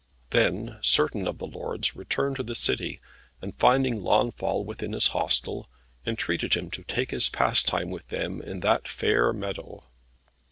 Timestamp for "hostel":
5.09-5.69